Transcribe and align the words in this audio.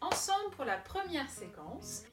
ensemble 0.00 0.50
pour 0.56 0.64
la 0.64 0.76
première 0.76 1.28
séquence. 1.30 2.04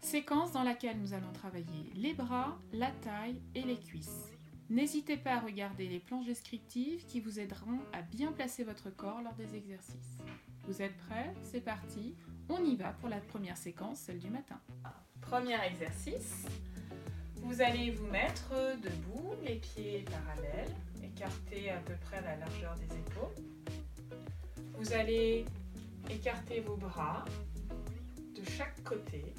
Séquence 0.00 0.52
dans 0.52 0.62
laquelle 0.62 0.98
nous 1.00 1.14
allons 1.14 1.32
travailler 1.32 1.90
les 1.94 2.12
bras, 2.12 2.58
la 2.72 2.90
taille 2.90 3.40
et 3.54 3.62
les 3.62 3.78
cuisses. 3.78 4.30
N'hésitez 4.70 5.16
pas 5.16 5.34
à 5.34 5.40
regarder 5.40 5.88
les 5.88 5.98
planches 5.98 6.26
descriptives 6.26 7.04
qui 7.06 7.20
vous 7.20 7.38
aideront 7.38 7.80
à 7.92 8.02
bien 8.02 8.32
placer 8.32 8.64
votre 8.64 8.90
corps 8.90 9.20
lors 9.22 9.34
des 9.34 9.54
exercices. 9.54 10.18
Vous 10.66 10.80
êtes 10.82 10.96
prêts? 10.96 11.34
C'est 11.42 11.60
parti 11.60 12.14
On 12.48 12.64
y 12.64 12.76
va 12.76 12.92
pour 12.92 13.08
la 13.08 13.18
première 13.18 13.56
séquence, 13.56 13.98
celle 13.98 14.18
du 14.18 14.30
matin. 14.30 14.60
Premier 15.20 15.62
exercice. 15.64 16.46
Vous 17.36 17.60
allez 17.60 17.90
vous 17.90 18.06
mettre 18.06 18.50
debout, 18.82 19.34
les 19.42 19.56
pieds 19.56 20.04
parallèles, 20.10 20.74
écartés 21.02 21.70
à 21.70 21.78
peu 21.78 21.94
près 22.06 22.18
à 22.18 22.22
la 22.22 22.36
largeur 22.36 22.74
des 22.76 22.96
épaules. 22.96 23.44
Vous 24.78 24.92
allez 24.92 25.44
écarter 26.10 26.60
vos 26.60 26.76
bras 26.76 27.24
de 28.34 28.44
chaque 28.48 28.82
côté, 28.84 29.34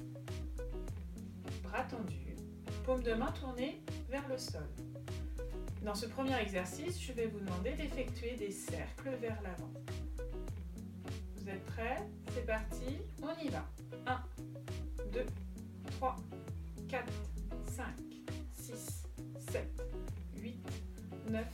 bras 1.63 1.83
tendus, 1.83 2.35
paume 2.85 3.03
de 3.03 3.13
main 3.13 3.31
tournée 3.31 3.81
vers 4.09 4.27
le 4.27 4.37
sol. 4.37 4.67
Dans 5.83 5.95
ce 5.95 6.07
premier 6.07 6.35
exercice, 6.41 6.99
je 6.99 7.11
vais 7.13 7.27
vous 7.27 7.39
demander 7.39 7.73
d'effectuer 7.73 8.35
des 8.35 8.51
cercles 8.51 9.15
vers 9.21 9.39
l'avant. 9.43 9.71
Vous 11.37 11.49
êtes 11.49 11.63
prêts? 11.65 12.01
C'est 12.33 12.45
parti, 12.45 12.97
on 13.21 13.45
y 13.45 13.49
va. 13.49 13.63
1, 14.07 14.23
2, 15.13 15.25
3, 15.91 16.15
4, 16.89 17.13
5, 17.67 17.85
6, 18.57 19.03
7, 19.51 19.67
8, 20.37 20.57
9 21.29 21.45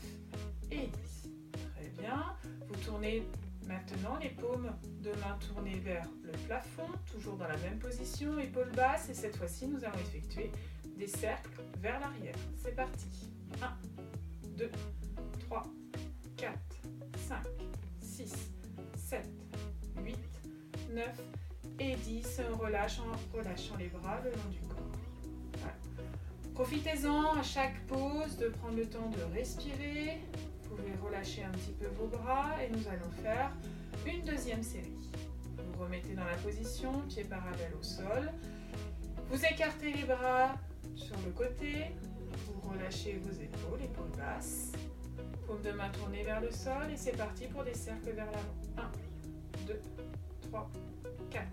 et 0.71 0.88
10. 0.88 1.30
Très 1.76 1.90
bien. 2.02 2.35
Vous 2.70 2.76
tournez 2.85 3.23
maintenant 3.71 4.17
les 4.17 4.30
paumes 4.30 4.71
de 5.02 5.09
main 5.11 5.38
tournées 5.48 5.79
vers 5.79 6.07
le 6.23 6.31
plafond, 6.45 6.89
toujours 7.12 7.38
dans 7.38 7.48
la 7.48 7.57
même 7.57 7.79
position, 7.79 8.37
épaules 8.37 8.71
basses. 8.76 9.09
Et 9.09 9.13
cette 9.13 9.35
fois-ci, 9.35 9.68
nous 9.68 9.84
allons 9.84 9.99
effectuer 9.99 10.51
des 10.98 11.07
cercles 11.07 11.62
vers 11.79 11.99
l'arrière. 11.99 12.35
C'est 12.57 12.76
parti. 12.76 13.07
1, 13.62 13.77
2, 14.57 14.71
3, 15.48 15.63
4, 16.37 16.54
5, 17.27 17.37
6, 18.01 18.34
7, 18.96 19.26
8, 20.03 20.18
9 20.93 21.21
et 21.79 21.96
10. 21.96 22.41
On 22.51 22.57
relâche 22.57 22.99
en 22.99 23.37
relâchant 23.37 23.77
les 23.77 23.87
bras 23.87 24.20
le 24.24 24.31
long 24.31 24.49
du 24.51 24.59
corps. 24.59 24.77
Profitez-en 26.53 27.37
à 27.37 27.43
chaque 27.43 27.87
pause 27.87 28.37
de 28.37 28.49
prendre 28.49 28.77
le 28.77 28.85
temps 28.85 29.09
de 29.09 29.34
respirer. 29.34 30.20
Relâcher 31.12 31.43
un 31.43 31.51
petit 31.51 31.73
peu 31.73 31.87
vos 31.87 32.07
bras 32.07 32.51
et 32.63 32.70
nous 32.70 32.87
allons 32.87 33.12
faire 33.21 33.51
une 34.07 34.23
deuxième 34.23 34.63
série. 34.63 34.95
Vous 35.57 35.84
remettez 35.84 36.13
dans 36.13 36.23
la 36.23 36.37
position, 36.37 37.01
pieds 37.09 37.26
parallèles 37.26 37.73
au 37.77 37.84
sol. 37.84 38.31
Vous 39.29 39.45
écartez 39.45 39.91
les 39.91 40.03
bras 40.05 40.55
sur 40.95 41.18
le 41.26 41.31
côté. 41.31 41.91
Vous 42.45 42.70
relâchez 42.70 43.20
vos 43.26 43.31
épaules, 43.31 43.81
épaules 43.84 44.18
basses. 44.18 44.71
Paume 45.48 45.62
de 45.62 45.71
main 45.71 45.90
tournée 45.90 46.23
vers 46.23 46.40
le 46.40 46.49
sol 46.49 46.90
et 46.90 46.95
c'est 46.95 47.18
parti 47.18 47.48
pour 47.48 47.65
des 47.65 47.73
cercles 47.73 48.12
vers 48.12 48.27
l'avant. 48.27 48.90
1, 49.57 49.68
2, 49.68 49.81
3, 50.49 50.71
4, 51.29 51.46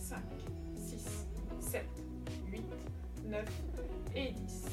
5, 0.00 0.18
6, 0.76 1.26
7, 1.60 1.84
8, 2.50 2.64
9 3.26 3.44
et 4.14 4.30
10. 4.30 4.64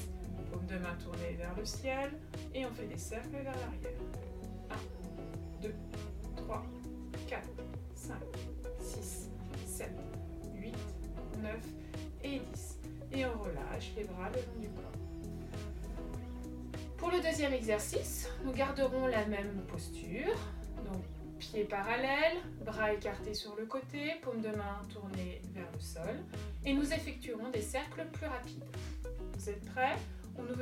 Paume 0.53 0.65
de 0.67 0.77
main 0.77 0.95
tournée 1.03 1.35
vers 1.37 1.53
le 1.57 1.65
ciel 1.65 2.11
et 2.55 2.65
on 2.65 2.71
fait 2.71 2.87
des 2.87 2.97
cercles 2.97 3.31
vers 3.43 3.55
l'arrière. 3.55 4.00
Et 12.23 12.39
10. 12.39 12.79
Et 13.13 13.25
on 13.25 13.37
relâche 13.39 13.91
les 13.95 14.03
bras 14.05 14.29
le 14.29 14.37
long 14.37 14.59
du 14.61 14.69
corps. 14.69 14.91
Pour 16.97 17.11
le 17.11 17.21
deuxième 17.21 17.53
exercice, 17.53 18.29
nous 18.43 18.51
garderons 18.51 19.07
la 19.07 19.25
même 19.25 19.63
posture. 19.67 20.35
Donc 20.85 21.03
pieds 21.39 21.63
parallèles, 21.63 22.37
bras 22.63 22.93
écartés 22.93 23.33
sur 23.33 23.55
le 23.55 23.65
côté, 23.65 24.13
paume 24.21 24.41
de 24.41 24.49
main 24.49 24.81
tournée 24.93 25.41
vers 25.53 25.69
le 25.73 25.79
sol. 25.79 26.19
Et 26.63 26.73
nous 26.73 26.93
effectuerons 26.93 27.49
des 27.49 27.61
cercles 27.61 28.05
plus 28.13 28.27
rapides. 28.27 28.63
Vous 29.33 29.49
êtes 29.49 29.65
prêts? 29.71 29.97
Nous, 30.37 30.55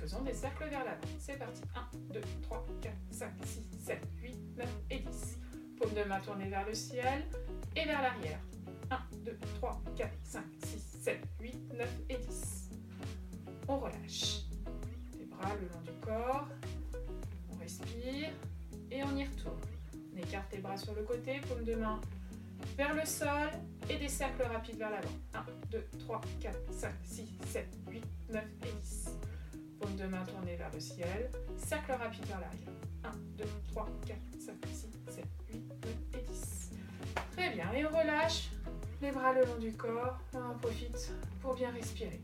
faisons 0.00 0.22
des 0.22 0.34
cercles 0.34 0.68
vers 0.68 0.84
l'avant. 0.84 1.00
C'est 1.18 1.38
parti. 1.38 1.62
1, 1.74 2.12
2, 2.14 2.20
3, 2.42 2.66
4, 2.82 2.94
5, 3.10 3.28
6, 3.44 3.68
7, 3.84 3.98
8, 4.22 4.36
9 4.56 4.68
et 4.90 4.98
10. 4.98 5.38
Paume 5.78 5.94
de 5.94 6.08
main 6.08 6.20
tournée 6.20 6.48
vers 6.48 6.66
le 6.66 6.74
ciel 6.74 7.24
et 7.76 7.84
vers 7.86 8.02
l'arrière. 8.02 8.40
1, 8.90 8.98
2, 9.24 9.38
3, 10.00 10.08
4, 10.08 10.10
5, 10.24 10.42
6, 10.64 10.98
7, 11.02 11.20
8, 11.40 11.72
9 11.74 11.88
et 12.08 12.16
10. 12.16 12.70
On 13.68 13.78
relâche. 13.78 14.44
Les 15.18 15.26
bras 15.26 15.54
le 15.60 15.68
long 15.68 15.80
du 15.84 15.92
corps. 16.00 16.48
On 17.52 17.58
respire 17.58 18.30
et 18.90 19.02
on 19.02 19.14
y 19.14 19.24
retourne. 19.24 19.60
On 20.14 20.16
écarte 20.16 20.50
les 20.52 20.58
bras 20.58 20.78
sur 20.78 20.94
le 20.94 21.02
côté, 21.02 21.40
paume 21.46 21.64
de 21.64 21.74
main 21.74 22.00
vers 22.76 22.94
le 22.94 23.04
sol 23.04 23.50
et 23.88 23.96
des 23.96 24.08
cercles 24.08 24.42
rapides 24.42 24.78
vers 24.78 24.90
l'avant. 24.90 25.08
1, 25.34 25.44
2, 25.70 25.84
3, 25.98 26.20
4, 26.40 26.56
5, 26.72 26.94
6, 27.04 27.28
7, 27.46 27.66
8, 27.90 28.04
9 28.30 28.44
et 28.64 28.72
10. 28.82 29.10
Paume 29.80 29.96
de 29.96 30.04
main 30.06 30.24
tournée 30.24 30.56
vers 30.56 30.70
le 30.72 30.80
ciel, 30.80 31.30
cercle 31.58 31.92
rapide 31.92 32.24
vers 32.26 32.40
l'arrière. 32.40 32.68
1, 33.04 33.10
2, 33.36 33.44
3, 33.68 33.88
4, 34.06 34.18
5, 34.38 34.54
6, 34.66 34.88
7, 35.08 35.24
8, 35.52 35.68
9 35.68 35.94
et 36.14 36.32
10. 36.32 36.70
Très 37.32 37.50
bien, 37.50 37.72
et 37.72 37.84
on 37.84 37.88
relâche 37.88 38.50
les 39.02 39.10
bras 39.12 39.32
le 39.32 39.44
long 39.44 39.58
du 39.58 39.72
corps. 39.72 40.18
On 40.34 40.38
en 40.38 40.54
profite 40.54 41.12
pour 41.40 41.54
bien 41.54 41.70
respirer. 41.70 42.20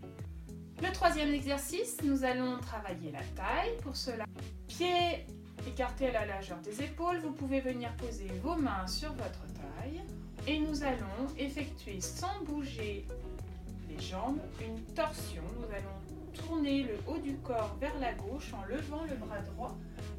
Le 0.83 0.93
troisième 0.93 1.33
exercice, 1.33 1.97
nous 2.03 2.25
allons 2.25 2.59
travailler 2.59 3.11
la 3.11 3.23
taille. 3.35 3.77
Pour 3.83 3.97
cela, 3.97 4.25
pieds 4.69 5.27
écartés 5.67 6.09
à 6.09 6.13
la 6.13 6.27
largeur 6.27 6.59
des 6.59 6.83
épaules, 6.83 7.19
vous 7.19 7.33
pouvez 7.33 7.61
venir 7.61 7.95
poser 7.97 8.29
vos 8.43 8.57
mains 8.57 8.87
sur 8.87 9.13
votre 9.13 9.47
taille. 9.55 10.03
Et 10.47 10.59
nous 10.59 10.85
allons 10.85 11.35
effectuer 11.39 12.01
sans 12.01 12.43
bouger 12.45 13.07
les 13.89 13.99
jambes 13.99 14.41
une 14.61 14.81
torsion. 14.95 15.43
Nous 15.59 15.75
allons 15.75 16.47
tourner 16.47 16.83
le 16.83 16.99
haut 17.07 17.19
du 17.19 17.37
corps 17.39 17.75
vers 17.81 17.99
la 17.99 18.13
gauche 18.13 18.53
en 18.53 18.65
levant 18.65 19.05
le 19.05 19.17
bras 19.17 19.41
droit 19.41 19.77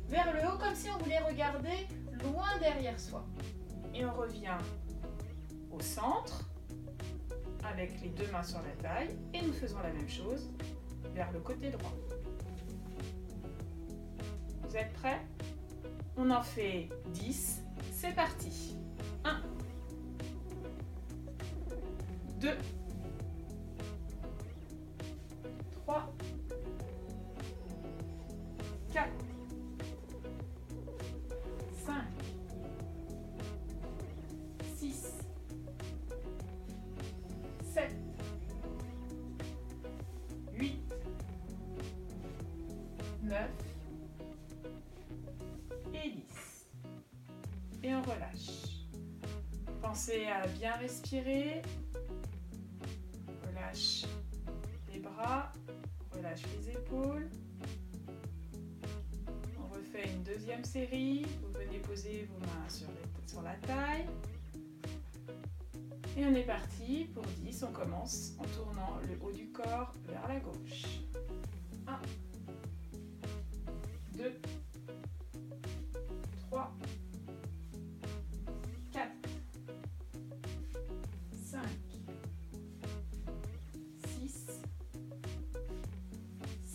vers 0.10 0.34
le 0.34 0.40
haut 0.40 0.58
comme 0.58 0.74
si 0.74 0.90
on 0.90 0.98
voulait 1.04 1.20
regarder 1.20 1.88
loin 2.24 2.48
derrière 2.60 3.00
soi. 3.00 3.24
Et 3.94 4.06
on 4.06 4.14
revient 4.14 4.58
au 5.72 5.80
centre 5.80 6.47
avec 7.68 8.02
les 8.02 8.10
deux 8.10 8.30
mains 8.32 8.44
sur 8.44 8.60
la 8.62 8.72
taille 8.82 9.18
et 9.34 9.42
nous 9.42 9.54
faisons 9.54 9.80
la 9.80 9.92
même 9.92 10.10
chose 10.10 10.50
vers 11.14 11.32
le 11.32 11.40
côté 11.40 11.70
droit. 11.70 11.94
Vous 14.64 14.76
êtes 14.76 14.94
prêts? 14.94 15.22
On 16.16 16.30
en 16.32 16.42
fait 16.42 16.90
10. 17.14 17.62
C'est 17.92 18.16
parti. 18.16 18.76
1 19.24 19.42
2, 22.40 22.50
Pensez 49.98 50.28
à 50.28 50.46
bien 50.46 50.74
respirer 50.74 51.64
relâche 53.48 54.06
les 54.94 55.00
bras, 55.00 55.52
relâche 56.12 56.44
les 56.56 56.70
épaules. 56.70 57.28
On 59.60 59.74
refait 59.74 60.08
une 60.14 60.22
deuxième 60.22 60.64
série. 60.64 61.26
Vous 61.42 61.52
venez 61.52 61.80
poser 61.80 62.30
vos 62.32 62.40
mains 62.46 62.70
sur, 62.70 62.86
sur 63.26 63.42
la 63.42 63.56
taille. 63.56 64.06
Et 66.16 66.26
on 66.28 66.36
est 66.36 66.46
parti 66.46 67.10
pour 67.16 67.26
10. 67.40 67.64
On 67.64 67.72
commence 67.72 68.34
en 68.38 68.46
tournant 68.56 69.00
le 69.10 69.18
haut 69.20 69.32
du 69.32 69.48
corps 69.48 69.94
vers 70.06 70.28
la 70.28 70.40
gauche. 70.40 71.00
1, 71.88 72.00
2, 74.16 74.42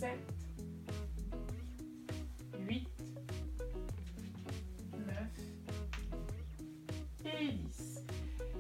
7, 0.03 0.11
8, 2.59 2.89
9 4.99 5.07
et 7.25 7.53
10. 7.53 8.05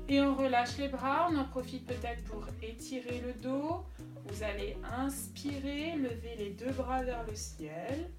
Et 0.08 0.20
on 0.20 0.36
relâche 0.36 0.78
les 0.78 0.86
bras, 0.86 1.28
on 1.32 1.36
en 1.36 1.44
profite 1.46 1.84
peut-être 1.84 2.22
pour 2.26 2.46
étirer 2.62 3.20
le 3.26 3.32
dos. 3.32 3.84
Vous 4.26 4.44
allez 4.44 4.76
inspirer, 4.96 5.96
lever 5.96 6.36
les 6.38 6.50
deux 6.50 6.70
bras 6.70 7.02
vers 7.02 7.26
le 7.26 7.34
ciel. 7.34 8.12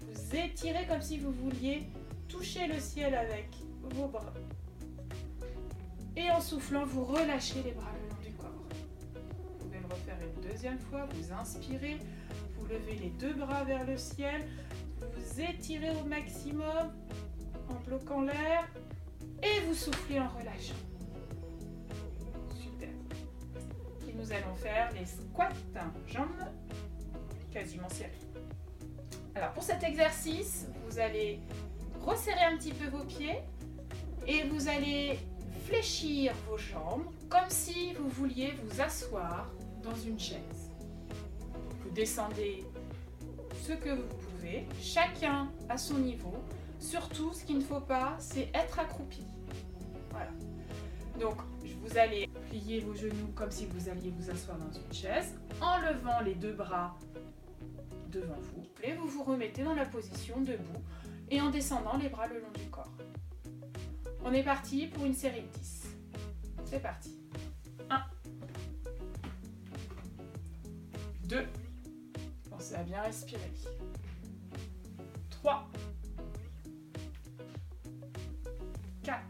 Vous 0.00 0.34
étirez 0.34 0.86
comme 0.86 1.02
si 1.02 1.18
vous 1.18 1.32
vouliez 1.32 1.82
toucher 2.28 2.66
le 2.66 2.80
ciel 2.80 3.14
avec 3.14 3.50
vos 3.82 4.08
bras. 4.08 4.32
Et 6.16 6.30
en 6.30 6.40
soufflant, 6.40 6.86
vous 6.86 7.04
relâchez 7.04 7.62
les 7.62 7.72
bras 7.72 7.92
deuxième 10.50 10.78
fois. 10.78 11.06
Vous 11.14 11.32
inspirez, 11.32 11.98
vous 12.56 12.66
levez 12.66 12.96
les 12.96 13.10
deux 13.10 13.34
bras 13.34 13.64
vers 13.64 13.84
le 13.86 13.96
ciel. 13.96 14.46
Vous 15.00 15.40
étirez 15.40 15.90
au 15.90 16.04
maximum 16.04 16.92
en 17.68 17.74
bloquant 17.86 18.22
l'air. 18.22 18.68
Et 19.42 19.60
vous 19.66 19.74
soufflez 19.74 20.18
en 20.20 20.28
relâchant. 20.28 20.74
Super. 22.56 22.88
Et 24.08 24.12
nous 24.14 24.32
allons 24.32 24.54
faire 24.54 24.90
les 24.92 25.06
squats, 25.06 25.48
jambes 26.06 26.28
quasiment 27.52 27.88
serrées. 27.88 28.10
Alors 29.34 29.52
pour 29.52 29.62
cet 29.62 29.82
exercice, 29.82 30.66
vous 30.86 30.98
allez 30.98 31.40
resserrer 32.00 32.44
un 32.44 32.56
petit 32.56 32.72
peu 32.72 32.86
vos 32.88 33.04
pieds 33.04 33.38
et 34.26 34.44
vous 34.44 34.68
allez 34.68 35.18
fléchir 35.66 36.32
vos 36.48 36.56
jambes 36.56 37.06
comme 37.28 37.48
si 37.48 37.94
vous 37.94 38.08
vouliez 38.08 38.54
vous 38.62 38.80
asseoir 38.80 39.50
dans 39.84 39.96
une 39.96 40.18
chaise. 40.18 40.70
Vous 41.82 41.90
descendez 41.90 42.64
ce 43.62 43.72
que 43.72 43.90
vous 43.90 44.08
pouvez, 44.08 44.66
chacun 44.80 45.48
à 45.68 45.76
son 45.76 45.98
niveau. 45.98 46.34
Surtout, 46.80 47.32
ce 47.32 47.44
qu'il 47.44 47.58
ne 47.58 47.62
faut 47.62 47.80
pas, 47.80 48.16
c'est 48.18 48.50
être 48.54 48.78
accroupi. 48.78 49.24
Voilà. 50.10 50.30
Donc, 51.20 51.36
vous 51.82 51.98
allez 51.98 52.28
plier 52.48 52.80
vos 52.80 52.94
genoux 52.94 53.28
comme 53.34 53.50
si 53.50 53.66
vous 53.66 53.88
alliez 53.88 54.12
vous 54.16 54.30
asseoir 54.30 54.58
dans 54.58 54.72
une 54.72 54.92
chaise, 54.92 55.34
en 55.60 55.78
levant 55.78 56.20
les 56.20 56.34
deux 56.34 56.52
bras 56.52 56.96
devant 58.10 58.40
vous. 58.40 58.62
Et 58.82 58.94
vous 58.94 59.06
vous 59.06 59.22
remettez 59.22 59.64
dans 59.64 59.74
la 59.74 59.84
position 59.84 60.40
debout 60.40 60.82
et 61.30 61.40
en 61.40 61.50
descendant 61.50 61.96
les 61.96 62.08
bras 62.08 62.26
le 62.26 62.40
long 62.40 62.52
du 62.54 62.68
corps. 62.70 62.92
On 64.24 64.32
est 64.32 64.42
parti 64.42 64.86
pour 64.86 65.04
une 65.04 65.14
série 65.14 65.42
de 65.42 65.58
10. 65.58 65.86
C'est 66.64 66.82
parti. 66.82 67.18
1. 67.90 68.00
2. 71.24 71.46
Pensez 72.50 72.74
à 72.74 72.82
bien 72.82 73.02
respirer. 73.02 73.52
3. 75.30 75.68
4. 79.02 79.20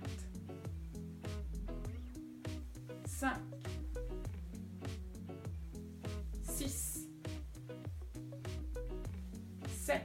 5. 3.06 3.32
6. 6.43 7.08
7. 9.69 10.02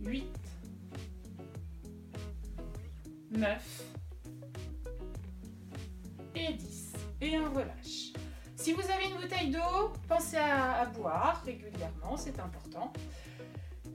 8. 0.00 0.24
9 3.30 3.84
et 6.36 6.52
10. 6.52 6.92
Et 7.20 7.38
on 7.38 7.52
relâche. 7.52 7.93
Si 8.64 8.72
vous 8.72 8.90
avez 8.90 9.10
une 9.10 9.20
bouteille 9.20 9.50
d'eau, 9.50 9.92
pensez 10.08 10.38
à, 10.38 10.86
boire 10.86 11.42
régulièrement, 11.44 12.16
c'est 12.16 12.40
important. 12.40 12.90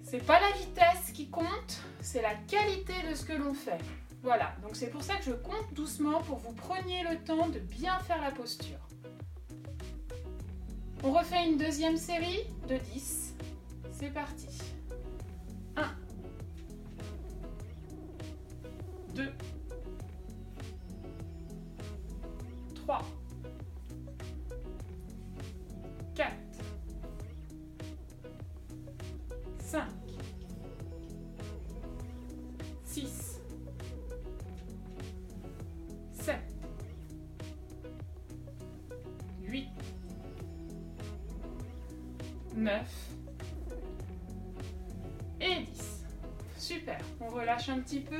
C'est 0.03 0.23
pas 0.23 0.39
la 0.39 0.51
vitesse 0.57 1.11
qui 1.11 1.27
compte, 1.31 1.81
c'est 2.01 2.21
la 2.21 2.35
qualité 2.35 2.93
de 3.09 3.15
ce 3.15 3.25
que 3.25 3.33
l'on 3.33 3.55
fait. 3.55 3.79
Voilà, 4.21 4.53
donc 4.61 4.75
c'est 4.75 4.91
pour 4.91 5.01
ça 5.01 5.15
que 5.15 5.23
je 5.23 5.31
compte 5.31 5.73
doucement 5.73 6.21
pour 6.21 6.37
vous 6.37 6.51
preniez 6.51 7.01
le 7.01 7.17
temps 7.17 7.49
de 7.49 7.57
bien 7.57 7.97
faire 8.01 8.21
la 8.21 8.29
posture. 8.29 8.77
On 11.03 11.13
refait 11.13 11.47
une 11.47 11.57
deuxième 11.57 11.97
série 11.97 12.45
de 12.67 12.77
10. 12.77 13.33
C'est 13.91 14.13
parti. 14.13 14.49
2, 19.15 19.33
3, 22.75 23.01
5, 29.69 29.83
6, 32.85 33.39
7, 36.11 36.35
8, 39.43 39.67
9 42.55 43.09
et 45.39 45.61
10. 45.61 46.05
Super, 46.57 46.97
on 47.21 47.27
relâche 47.27 47.69
un 47.69 47.79
petit 47.81 47.99
peu. 47.99 48.17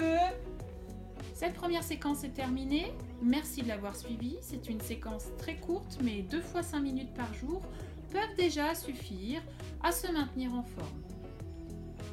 Cette 1.33 1.55
première 1.55 1.81
séquence 1.81 2.23
est 2.23 2.29
terminée. 2.29 2.93
Merci 3.23 3.63
de 3.63 3.69
l'avoir 3.69 3.95
suivie. 3.95 4.37
C'est 4.41 4.69
une 4.69 4.81
séquence 4.81 5.29
très 5.39 5.55
courte, 5.55 5.97
mais 6.03 6.21
2 6.21 6.41
fois 6.41 6.61
5 6.61 6.79
minutes 6.79 7.15
par 7.15 7.33
jour 7.33 7.63
peuvent 8.11 8.35
déjà 8.37 8.75
suffire 8.75 9.41
à 9.81 9.91
se 9.91 10.11
maintenir 10.11 10.53
en 10.53 10.61
forme. 10.61 11.18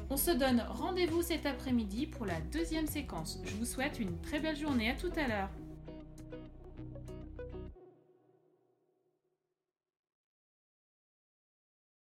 On 0.09 0.15
se 0.15 0.31
donne 0.31 0.63
rendez-vous 0.69 1.21
cet 1.21 1.45
après-midi 1.45 2.07
pour 2.07 2.25
la 2.25 2.39
deuxième 2.53 2.87
séquence. 2.87 3.41
Je 3.43 3.55
vous 3.55 3.65
souhaite 3.65 3.99
une 3.99 4.17
très 4.21 4.39
belle 4.39 4.55
journée. 4.55 4.89
À 4.89 4.93
tout 4.93 5.11
à 5.17 5.27
l'heure. 5.27 5.49